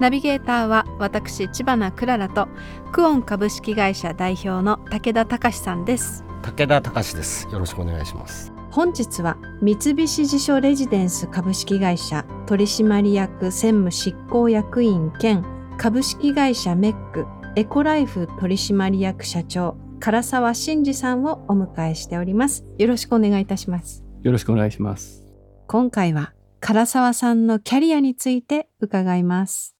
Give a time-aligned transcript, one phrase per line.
[0.00, 2.48] ナビゲーターは私千葉なクララと
[2.90, 6.24] クオン株式会社代表の武田隆さんです。
[6.42, 7.46] 武田隆です。
[7.52, 8.50] よろしくお願いします。
[8.70, 15.44] 本日は三菱地所レジデンス株式会社取締役専務執行役員兼
[15.76, 22.64] 株式会社メックエコライフ取締役社長唐沢真二さんをお迎えしております。
[22.78, 24.02] よろしくお願いいたします。
[24.22, 25.26] よろしくお願いします。
[25.66, 29.79] 今回は唐沢さんのキャリアについて伺います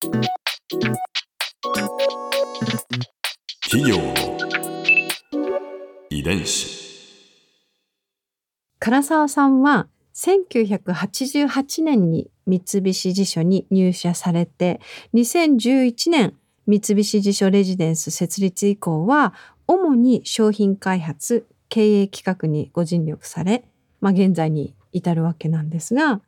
[0.00, 0.14] 企
[3.90, 4.14] 業の
[6.08, 6.78] 遺伝子。
[8.78, 14.80] 唐沢さんは1988年に三菱地所に入社されて
[15.14, 16.36] 2011年
[16.68, 19.34] 三菱地所レジデンス設立以降は
[19.66, 23.64] 主に商品開発経営企画にご尽力され、
[24.00, 26.20] まあ、現在に至るわけなんですが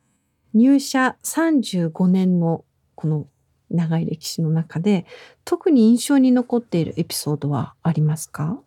[0.54, 2.64] 入社35年の
[2.96, 3.28] この
[3.70, 5.06] 長い歴史の中で
[5.44, 8.60] 特に印象に残っているエピソードはありますか？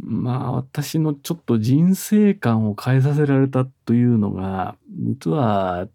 [0.00, 5.88] まあ私のちょっと人生観を変えさせられたというのが実は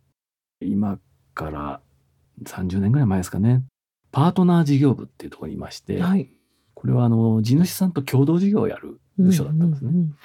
[0.62, 1.00] 今
[1.34, 1.81] から
[2.44, 3.64] 30年ぐらい前ですかね。
[4.12, 6.30] パートナー事業部っていうところにいまして、はい。
[6.74, 9.92] これはあの地主さんと共同事業をやる部署だったんですね。
[9.92, 10.16] うんうん。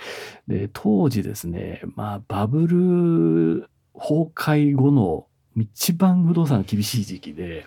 [0.49, 5.27] で当時ですねまあバブル崩壊後の
[5.63, 7.65] 一番不動産が厳しい時期で、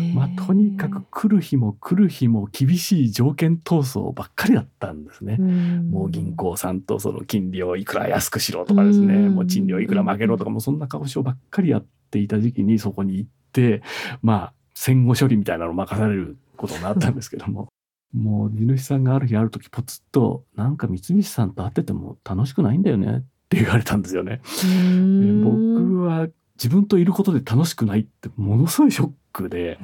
[0.00, 5.36] うんまあ、とにかく来る日も来る日も厳しい条件闘争ばっかりだったんですね。
[5.36, 9.34] もう銀行さんとその金利をいくら安くしろとかですね、うん。
[9.34, 13.82] もう賃料いくら負けろとかもうそんな顔しようばっかりやっていた時期にそこに行って
[14.22, 17.68] まあ戦後処理みたいなのを任されることになったんですけども。
[18.12, 24.42] もう地主さんがある日ある時ポツッと「なんか三菱さんと会ってても楽しくないんだよね」って言われたんですよね。
[24.62, 26.28] で僕は
[26.62, 29.78] 自分といることで楽しくないってものすごいショックで。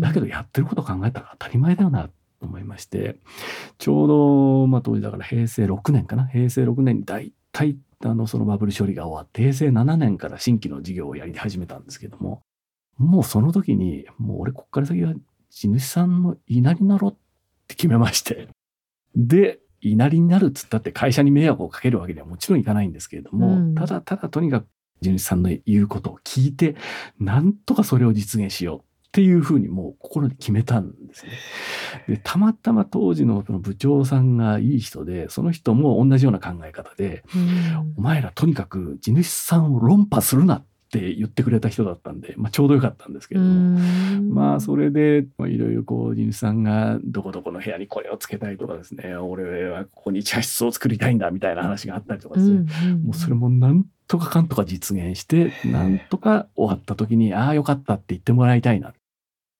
[0.00, 3.16] だけどやってることを考えたら当たり前だよなと思いまして
[3.78, 12.42] ちょうど、まあ、当時だから平成6年かな平成6年に大体あのそのバブル処理が終わって平成7年から新規の事業をやり始めたんですけども
[12.98, 15.14] もうその時にもう俺こっから先は
[15.50, 17.16] 地主さんの稲荷になろうっ
[17.66, 18.48] て決めまして
[19.14, 24.66] で稲荷になるっつったって会社に迷惑をかけるわけにはもちろんいかないんですけれども、うんただただとにかく
[25.00, 26.76] 地主さんの言うことを聞いて
[27.18, 31.32] なんとかそれを実現しようっていうふうにもう心に決めたんですね。
[32.06, 37.24] でたまたま当時のその部長さんがいい人でその人も同じような考え方で
[37.96, 43.80] 「お前らとにかく地主さんを論破するな」って言ってくれた人だったんで、まあ、ちょうどよかったんですけれども。
[44.20, 49.16] まあそれでまあいろいろこう地主さんがどこどこの部屋にこれをつけたいとかですね。
[49.16, 52.66] 俺はここに茶室を作りたいんだみたいな話があったりとかですね、
[53.02, 58.94] もうそれもなんとかかんとか実現してなんとか終わった時にああよかったって言ってもらいたいな。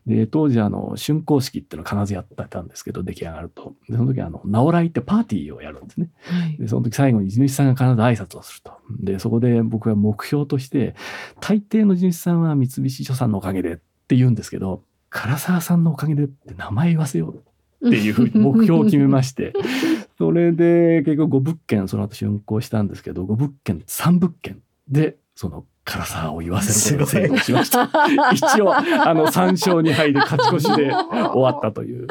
[0.07, 6.11] で当時あの竣工式っていうのを必ずやってたんですけど出来上がるとでその時あの直来ってパーティーをやるんですね。
[6.23, 8.73] はいでその時最後に地主さんが必ず挨拶をすると。
[9.01, 10.95] でそこで僕は目標として
[11.41, 17.43] 大抵の地主さんは三菱所さんのおかげでって言うんですけど唐沢さんのおかげでって名前言わせよう
[17.89, 19.53] っていうふうに目標を決めまして
[20.19, 27.85] それで結局5物件その後竣工したんですけど5物件3物件でその唐沢を言わせることに成功しました。
[28.33, 28.83] 一応あ
[29.15, 32.09] の3勝2敗で勝ち越しで終わったという。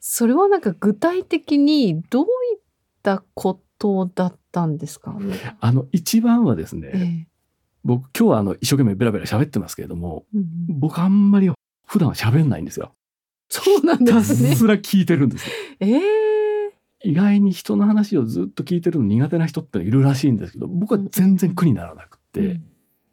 [0.00, 2.26] それはなんか具体的にどうい
[2.58, 2.60] っ
[3.02, 5.12] たことだったんですか？
[5.12, 5.56] ね。
[5.60, 7.26] あの一番はですね、ええ
[7.84, 11.50] 僕今日はあの一生懸命ベラベラ喋ってますけれどもうん僕あんまり
[11.84, 12.94] 普段は喋んないんですよ。
[13.52, 14.56] そうなんひたですね。
[14.56, 15.54] すら聞いてるんですよ。
[15.80, 16.00] ええ
[17.04, 22.64] 意外に人の話をずっと聞いてるの苦手な人っているらしいんですけど僕は全然苦にならなくて、うん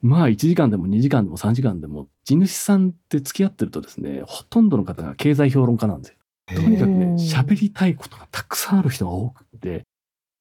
[0.01, 6.18] まあ1時間でも2時間でも3時間でも地主さんって付き合ってるとですねほとんどの方が経済評論家なんですよ。
[6.56, 9.83] とにかくね喋りたいことがたくさんある人が多くって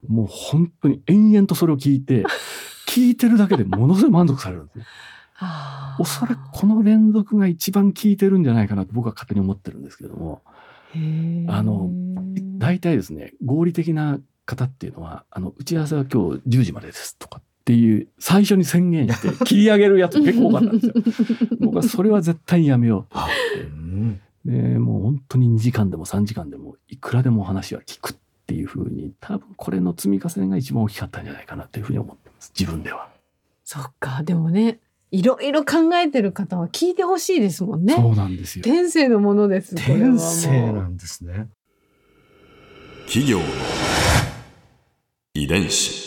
[0.06, 2.25] もう本当に延々とそれを聞いて
[2.87, 4.85] 聞いてるだけでものすごい満足されるんですね。
[5.99, 10.43] おそらくこの連続が一番効いてるんじゃないかなと僕は勝手に思ってるんですけども
[11.49, 11.90] あの
[12.58, 20.93] 大体ですね合理的な方っていうのはあの打ち合わせは今日10時までですとかっていう最初に宣言して切り上げるやつ結構多かったんですよ。
[21.61, 24.14] 僕はそれは絶対にやめようと思うんっ
[24.46, 24.58] て。
[24.73, 32.55] で、もう本当に2時間でも3時間でもいくらでも話は聞くっていうふうに多分これの積み重ねが一番大きかったんじゃないかなというふうに思ってます。
[32.58, 33.11] 自分では。
[33.64, 34.81] そっかでもね
[35.11, 38.63] いろいろ考えてる方は聞いてほしいですもんねそうなんですよ。
[38.63, 41.49] 天性のものです天性なんですね。
[43.07, 43.45] 企業の
[45.35, 46.07] 遺伝子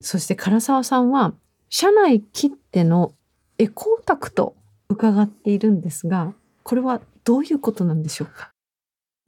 [0.00, 1.34] そして唐沢さんは
[1.68, 3.14] 社内切手の
[3.58, 4.54] エコータクト
[4.88, 8.52] 伺っているんですがこれはどういうことなんでしょうか？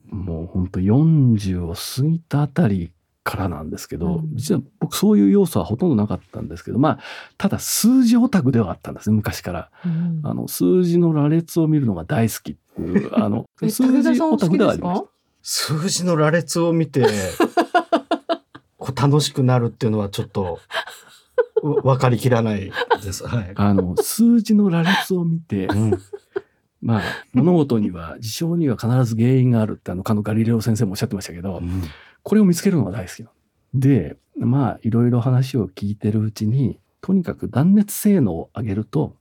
[0.09, 2.91] もう本当40を過ぎたあたり
[3.25, 6.99] からなんですけど、うん実は僕そういう要素はほとんどなかったんですけど、まあ、
[7.39, 9.71] ただ数字オタクではあったんですね、昔から。
[9.83, 15.07] うんあの、数字の羅列を見るのが大好きっていう、 あの、え数字オタクきですかではありました。
[15.41, 17.07] 数字の羅列を見て、
[18.77, 20.59] こう楽しくなるっていうのはちょっと、
[21.63, 23.27] わ分かりきらないです。
[23.27, 23.51] はい。
[23.55, 25.99] あの、数字の羅列を見て、うん
[26.85, 27.01] まあ、
[27.33, 31.63] 物事には、事象には必ず原因があるって、あの、かのガリレオ先生もおっしゃってましたけど、
[32.25, 33.31] これを見つけるのが大好きなの。
[33.79, 39.15] で、まあ、いろいろ話を聞いてるうちに、とにかく断熱性能を上げると、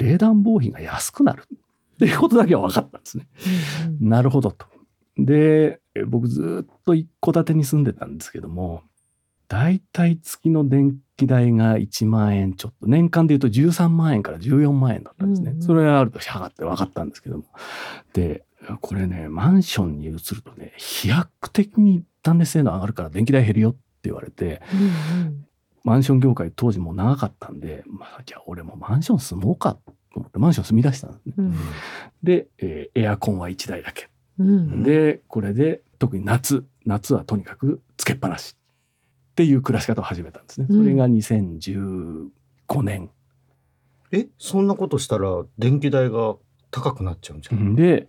[0.00, 3.28] 冷暖房費が安くなるっていうことだけは分かったんですね。
[4.00, 4.66] うんなるほどと。
[5.18, 8.82] で、え僕ずっと一戸建てに住んでたんですけども、
[9.48, 15.50] だいたい月の電気代が1万円ちょっと、年間で言うと13万円から14万円だったんですね。
[15.50, 17.44] うんうんそれがあると測って分かったんですけども。
[18.14, 18.46] で、
[18.80, 25.42] これね、マンションに移るとね、飛躍的に断熱性能上がるから電気代減るよって言われて、うん
[25.84, 31.34] マンション業界当時もう長かったんで、まあ、じゃあ俺もマンション住もうかと思ってマンション住み出したんですね。
[31.38, 31.54] うん
[32.24, 34.08] で、えーエアコンは1台だけ。
[34.40, 38.56] うんで、これで特に夏、夏はとにかくつけっぱなし
[39.30, 40.66] っていう暮らし方を始めたんですね。
[40.68, 42.30] うんそれが2015
[42.82, 43.10] 年。
[44.10, 46.34] え、そんなことしたら電気代が
[46.72, 48.08] 高くなっちゃうんじゃない、で、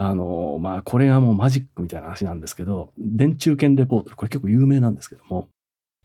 [0.00, 5.48] あの、まあ、これがもうマジックみたいな話なんですけど、電柱圏レポート、これ結構有名なんですけども、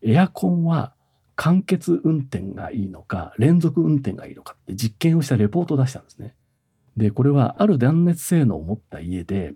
[0.01, 0.95] エアコンは
[1.36, 6.34] 間欠運転がいいのか、連続運転がいいのかって実験をしたレポートを出したんですね。
[6.98, 9.54] で、これはある断熱性能を持った家で、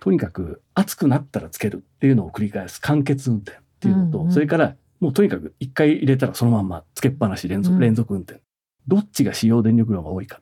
[0.00, 8.42] とにかく暑くなったらつけるっていうのを繰り返す間欠運転っていうのと、うんうんそれからもうとにかく一回入れたらそのまんまつけっぱなし連続、うん連続運転。
[8.86, 10.40] どっちが使用電力量が多いか。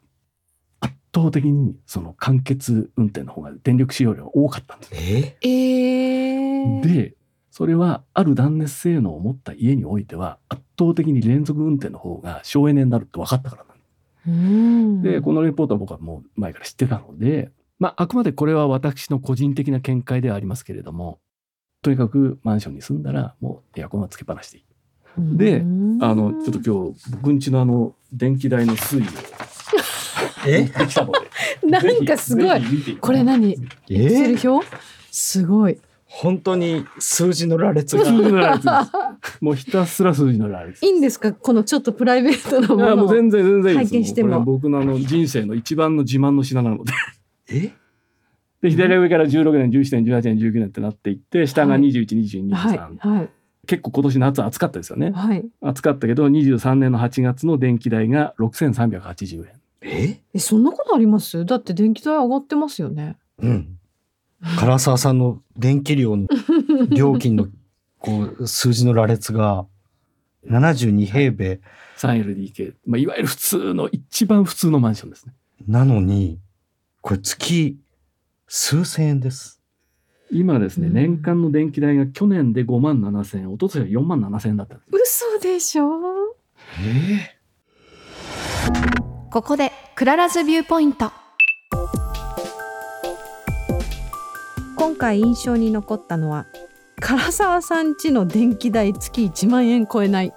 [1.16, 4.92] 圧倒的にその間欠運転の方が電力使用量が多かったんです。
[4.94, 5.36] え？
[5.40, 7.14] えー、で、
[7.50, 13.72] それはある断熱性能を持った家においては圧倒的に連続運転の方が省エネになるって分かったからな
[14.30, 21.20] んでで、このレポートは僕はもう前から知ってたので、まあ、あくまでこれは私の個人的な見解ではありますけれども、
[21.80, 24.64] とにかくマンションに住んだらもうエアコンはつけっぱなしでいい。
[25.16, 25.98] でうん。
[26.04, 29.10] あの、ちょっと今日、僕んちのあの、電気代の推移を
[30.46, 30.60] え？
[30.62, 31.18] 持ってきたので。
[31.68, 33.52] なんかすごいこれ何？
[33.52, 33.56] え？
[33.90, 34.66] エクセル表？
[35.10, 38.60] すごい本当に数字の羅列数が。
[39.40, 40.84] もうひたすら数字の羅列。
[40.84, 41.32] いいんですか？
[41.32, 43.90] このちょっとプライベートなもいや、のをもう全然全然いいです。
[43.92, 46.92] 拝見してもうこれは僕のあの人生の一番の自慢の品なので。
[47.50, 47.72] え？
[48.62, 52.06] で、左上から16年、17年、18年、19年ってなっていって、下が21、
[52.48, 53.08] 22、はい23。
[53.16, 53.28] はい
[53.66, 55.10] 結構今年夏暑かったですよね。
[55.10, 59.50] はい暑かったけど、23年の8月の電気代が6380円。
[59.82, 60.20] え？
[60.34, 61.44] えそんなことあります？
[61.44, 63.78] だって電気代上がってますよねうん。
[64.60, 66.26] 唐沢さんの電気量の
[66.90, 67.46] 料金の
[67.98, 69.66] こう数字の羅列が
[70.46, 71.60] 72平米
[71.98, 72.74] 3LDK。
[72.86, 75.32] まあ、いわゆる普通の、一番普通のマンションですね。
[75.66, 76.38] なのに、
[77.00, 77.76] これ月
[78.46, 79.60] 数千円です。
[80.30, 85.24] 今ですね、うん年間の電気代が去年で5万7千円、一昨年は4万7千円だったんです。
[85.34, 85.88] 嘘でしょ？
[86.82, 87.36] え？
[89.36, 91.12] ここでクララズビューポイント。
[94.76, 96.46] 今回印象に残ったのは
[97.02, 100.32] 唐沢さん家の電気代月1万円超えない。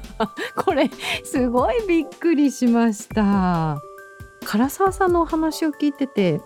[0.56, 0.90] これ
[1.24, 3.82] すごいびっくりしました。
[4.40, 6.40] 唐沢さんのお話を聞いてて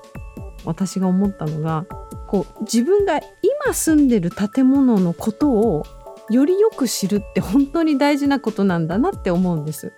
[0.65, 1.87] 私が思ったのが
[2.27, 3.21] こう自分が
[3.65, 5.85] 今住んでる建物のことを
[6.31, 9.93] よりよく知るって本当に大事なことなんだなって思うんです。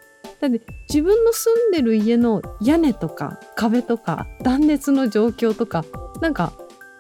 [0.49, 5.85] だって自分の住んでる家の屋根とか壁とか断熱の状況とか
[6.21, 6.53] なんか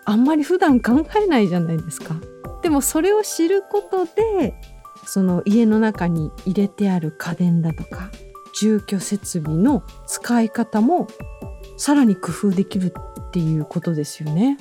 [0.07, 2.15] あんまり普段考えないじゃないですか。
[2.63, 4.55] でもそれを知ることで
[5.07, 8.11] その家の中に入れてある家電だとか
[8.59, 11.07] 住居設備の使い方も
[11.77, 12.95] さらに工夫できる
[13.29, 14.57] っていうことですよね。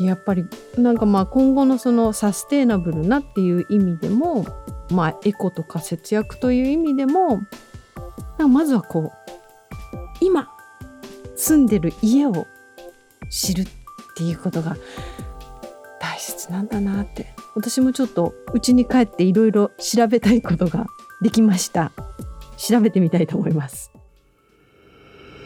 [0.00, 0.44] やっぱり
[0.76, 4.44] なんかまあ今後のそのサステイナブルなっていう意味でも
[4.90, 7.42] まあエコとか節約という意味でも
[8.38, 9.32] まずはこう
[10.20, 10.50] 今
[11.36, 12.46] 住んでる家を
[13.30, 13.66] 知るっ
[14.16, 14.76] ていうことが
[16.00, 20.86] 大切なんだなって私もちょっと家に帰っていろいろ調べたいことが
[21.22, 21.92] できました。
[22.56, 23.90] 調べてみたいと思います。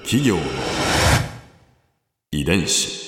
[0.03, 0.43] 企業の
[2.33, 3.08] 遺伝子。